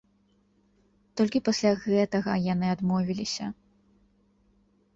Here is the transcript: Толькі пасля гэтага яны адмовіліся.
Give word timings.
Толькі 1.19 1.41
пасля 1.49 1.73
гэтага 1.85 2.31
яны 2.53 2.67
адмовіліся. 2.75 3.45